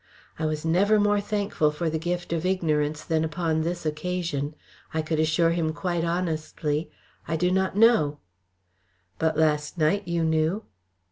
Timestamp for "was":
0.47-0.65